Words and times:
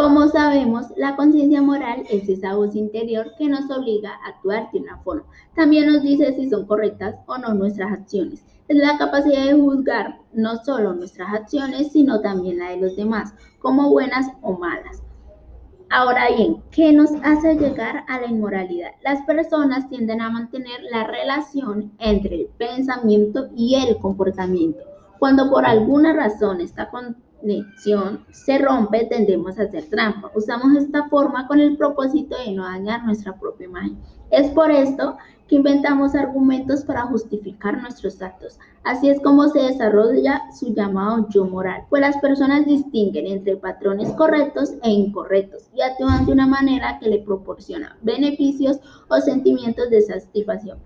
Como 0.00 0.28
sabemos, 0.28 0.86
la 0.96 1.14
conciencia 1.14 1.60
moral 1.60 2.04
es 2.08 2.26
esa 2.26 2.54
voz 2.54 2.74
interior 2.74 3.34
que 3.36 3.50
nos 3.50 3.70
obliga 3.70 4.12
a 4.12 4.30
actuar 4.30 4.70
de 4.72 4.78
una 4.78 4.96
forma. 5.02 5.26
También 5.54 5.92
nos 5.92 6.00
dice 6.00 6.34
si 6.34 6.48
son 6.48 6.64
correctas 6.64 7.16
o 7.26 7.36
no 7.36 7.52
nuestras 7.52 7.92
acciones. 7.92 8.42
Es 8.68 8.78
la 8.78 8.96
capacidad 8.96 9.44
de 9.44 9.60
juzgar 9.60 10.18
no 10.32 10.56
solo 10.64 10.94
nuestras 10.94 11.34
acciones, 11.34 11.92
sino 11.92 12.22
también 12.22 12.60
la 12.60 12.70
de 12.70 12.78
los 12.78 12.96
demás, 12.96 13.34
como 13.58 13.90
buenas 13.90 14.26
o 14.40 14.56
malas. 14.56 15.02
Ahora 15.90 16.34
bien, 16.34 16.62
¿qué 16.70 16.94
nos 16.94 17.10
hace 17.22 17.56
llegar 17.56 18.06
a 18.08 18.20
la 18.22 18.28
inmoralidad? 18.28 18.92
Las 19.04 19.20
personas 19.26 19.86
tienden 19.90 20.22
a 20.22 20.30
mantener 20.30 20.80
la 20.90 21.04
relación 21.04 21.92
entre 21.98 22.36
el 22.36 22.46
pensamiento 22.56 23.50
y 23.54 23.74
el 23.74 23.98
comportamiento. 23.98 24.80
Cuando 25.18 25.50
por 25.50 25.66
alguna 25.66 26.14
razón 26.14 26.62
esta 26.62 26.88
conexión 27.40 28.24
se 28.30 28.58
rompe, 28.58 29.06
tendemos 29.06 29.58
a 29.58 29.64
hacer 29.64 29.84
trampa. 29.90 30.30
Usamos 30.34 30.76
esta 30.76 31.08
forma 31.08 31.46
con 31.46 31.60
el 31.60 31.76
propósito 31.76 32.36
de 32.38 32.52
no 32.52 32.64
dañar 32.64 33.04
nuestra 33.04 33.38
propia 33.38 33.66
imagen. 33.66 33.98
Es 34.30 34.50
por 34.50 34.70
esto 34.70 35.16
que 35.48 35.56
inventamos 35.56 36.14
argumentos 36.14 36.84
para 36.84 37.02
justificar 37.06 37.82
nuestros 37.82 38.22
actos. 38.22 38.58
Así 38.84 39.08
es 39.08 39.20
como 39.20 39.48
se 39.48 39.60
desarrolla 39.60 40.42
su 40.58 40.72
llamado 40.72 41.28
yo 41.28 41.44
moral, 41.44 41.84
pues 41.90 42.00
las 42.00 42.16
personas 42.18 42.64
distinguen 42.66 43.26
entre 43.26 43.56
patrones 43.56 44.10
correctos 44.12 44.74
e 44.84 44.90
incorrectos 44.90 45.68
y 45.74 45.82
actúan 45.82 46.24
de 46.24 46.32
una 46.32 46.46
manera 46.46 46.98
que 47.00 47.08
le 47.08 47.18
proporciona 47.18 47.96
beneficios 48.02 48.78
o 49.08 49.20
sentimientos 49.20 49.90
de 49.90 50.02
satisfacción. 50.02 50.78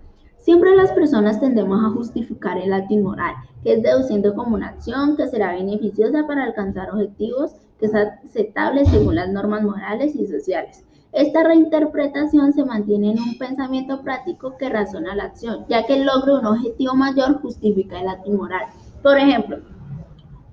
Siempre 0.45 0.75
las 0.75 0.91
personas 0.91 1.39
tendemos 1.39 1.83
a 1.83 1.89
justificar 1.89 2.59
el 2.59 2.71
acto 2.71 2.93
inmoral, 2.93 3.33
que 3.63 3.73
es 3.73 3.81
deduciendo 3.81 4.35
como 4.35 4.53
una 4.53 4.67
acción 4.67 5.17
que 5.17 5.27
será 5.27 5.53
beneficiosa 5.53 6.27
para 6.27 6.43
alcanzar 6.43 6.91
objetivos 6.91 7.55
que 7.79 7.87
es 7.87 7.95
aceptable 7.95 8.85
según 8.85 9.15
las 9.15 9.27
normas 9.29 9.63
morales 9.63 10.15
y 10.15 10.27
sociales. 10.27 10.85
Esta 11.13 11.43
reinterpretación 11.43 12.53
se 12.53 12.63
mantiene 12.63 13.13
en 13.13 13.19
un 13.23 13.39
pensamiento 13.39 14.03
práctico 14.03 14.55
que 14.55 14.69
razona 14.69 15.15
la 15.15 15.23
acción, 15.23 15.65
ya 15.67 15.83
que 15.87 15.95
el 15.95 16.05
logro 16.05 16.35
de 16.35 16.41
un 16.41 16.45
objetivo 16.45 16.93
mayor 16.93 17.41
justifica 17.41 17.99
el 17.99 18.07
acto 18.07 18.29
inmoral. 18.29 18.67
Por 19.01 19.17
ejemplo, 19.17 19.57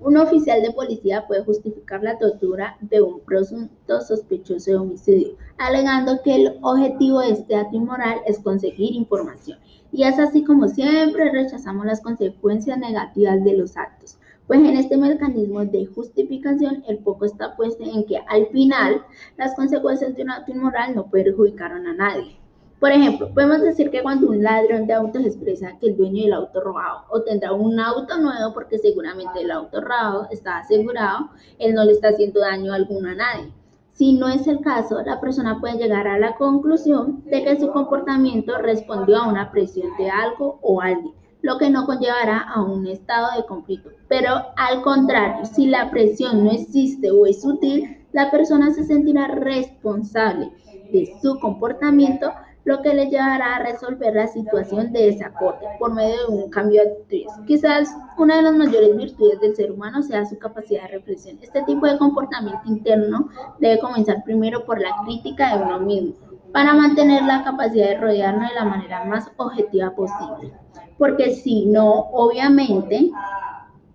un 0.03 0.17
oficial 0.17 0.61
de 0.61 0.71
policía 0.71 1.25
puede 1.27 1.43
justificar 1.43 2.03
la 2.03 2.17
tortura 2.17 2.77
de 2.81 3.01
un 3.01 3.21
presunto 3.21 4.01
sospechoso 4.01 4.71
de 4.71 4.77
homicidio, 4.77 5.37
alegando 5.57 6.21
que 6.23 6.35
el 6.35 6.59
objetivo 6.61 7.19
de 7.21 7.31
este 7.31 7.55
acto 7.55 7.77
inmoral 7.77 8.19
es 8.25 8.39
conseguir 8.39 8.93
información. 8.93 9.59
Y 9.93 10.03
es 10.03 10.19
así 10.19 10.43
como 10.43 10.67
siempre 10.67 11.31
rechazamos 11.31 11.85
las 11.85 12.01
consecuencias 12.01 12.77
negativas 12.77 13.43
de 13.43 13.57
los 13.57 13.77
actos. 13.77 14.17
Pues 14.45 14.59
en 14.59 14.75
este 14.75 14.97
mecanismo 14.97 15.63
de 15.63 15.85
justificación 15.85 16.83
el 16.87 16.99
foco 16.99 17.23
está 17.23 17.55
puesto 17.55 17.83
en 17.83 18.03
que 18.03 18.17
al 18.27 18.47
final 18.47 19.05
las 19.37 19.55
consecuencias 19.55 20.15
de 20.15 20.23
un 20.23 20.31
acto 20.31 20.51
inmoral 20.51 20.95
no 20.95 21.09
perjudicaron 21.09 21.87
a 21.87 21.93
nadie. 21.93 22.42
Por 22.83 22.91
ejemplo, 22.91 23.33
podemos 23.33 23.61
decir 23.61 23.89
que 23.91 24.03
cuando 24.03 24.27
un 24.27 24.43
ladrón 24.43 24.87
de 24.87 24.93
autos 24.93 25.25
expresa 25.25 25.77
que 25.79 25.87
el 25.87 25.95
dueño 25.95 26.23
del 26.23 26.33
auto 26.33 26.59
robado 26.59 27.05
obtendrá 27.11 27.53
un 27.53 27.79
auto 27.79 28.17
nuevo 28.17 28.53
porque 28.53 28.77
seguramente 28.77 29.39
el 29.39 29.51
auto 29.51 29.79
robado 29.79 30.27
está 30.31 30.57
asegurado, 30.57 31.29
él 31.59 31.75
no 31.75 31.85
le 31.85 31.93
está 31.93 32.09
haciendo 32.09 32.41
daño 32.41 32.73
alguno 32.73 33.07
a 33.07 33.15
nadie. 33.15 33.53
Si 33.93 34.11
no 34.11 34.27
es 34.27 34.47
el 34.47 34.59
caso, 34.59 35.01
la 35.01 35.21
persona 35.21 35.61
puede 35.61 35.77
llegar 35.77 36.09
a 36.09 36.19
la 36.19 36.35
conclusión 36.35 37.23
de 37.23 37.45
que 37.45 37.57
su 37.57 37.71
comportamiento 37.71 38.57
respondió 38.57 39.15
a 39.15 39.29
una 39.29 39.49
presión 39.49 39.87
de 39.97 40.09
algo 40.09 40.59
o 40.61 40.81
alguien 40.81 41.13
lo 41.41 41.57
que 41.57 41.69
no 41.69 41.85
conllevará 41.85 42.39
a 42.39 42.61
un 42.63 42.85
estado 42.87 43.27
de 43.37 43.45
conflicto. 43.45 43.91
Pero 44.09 44.31
al 44.57 44.81
contrario, 44.81 45.45
si 45.45 45.67
la 45.67 45.89
presión 45.89 46.43
no 46.43 46.51
existe 46.51 47.11
o 47.11 47.25
es 47.25 47.43
sutil, 47.43 48.03
la 48.11 48.29
persona 48.29 48.73
se 48.73 48.83
sentirá 48.83 49.27
responsable 49.27 50.51
de 50.91 51.17
su 51.21 51.39
comportamiento, 51.39 52.31
lo 52.65 52.81
que 52.81 52.93
le 52.93 53.07
llevará 53.07 53.55
a 53.55 53.63
resolver 53.63 54.13
la 54.15 54.27
situación 54.27 54.93
de 54.93 55.11
desacuerdo 55.11 55.61
por 55.79 55.93
medio 55.93 56.27
de 56.27 56.33
un 56.33 56.49
cambio 56.49 56.81
de 56.81 56.91
actitudes. 56.91 57.33
Quizás 57.45 57.95
una 58.17 58.37
de 58.37 58.43
las 58.43 58.55
mayores 58.55 58.95
virtudes 58.95 59.39
del 59.41 59.55
ser 59.55 59.71
humano 59.71 60.01
sea 60.01 60.25
su 60.25 60.37
capacidad 60.39 60.83
de 60.83 60.99
reflexión. 60.99 61.39
Este 61.41 61.61
tipo 61.63 61.85
de 61.85 61.97
comportamiento 61.97 62.61
interno 62.65 63.29
debe 63.59 63.79
comenzar 63.79 64.23
primero 64.23 64.65
por 64.65 64.79
la 64.79 64.95
crítica 65.03 65.57
de 65.57 65.63
uno 65.63 65.79
mismo, 65.79 66.15
para 66.51 66.73
mantener 66.73 67.23
la 67.23 67.43
capacidad 67.43 67.87
de 67.87 67.97
rodearnos 67.97 68.49
de 68.49 68.55
la 68.55 68.65
manera 68.65 69.05
más 69.05 69.29
objetiva 69.37 69.91
posible 69.91 70.53
porque 70.97 71.35
si 71.35 71.65
no, 71.65 71.91
obviamente, 72.13 73.11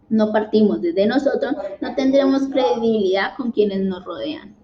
no 0.08 0.32
partimos 0.32 0.82
desde 0.82 1.06
nosotros, 1.06 1.54
no 1.80 1.94
tendremos 1.94 2.48
credibilidad 2.48 3.34
con 3.36 3.50
quienes 3.52 3.80
nos 3.80 4.04
rodean. 4.04 4.54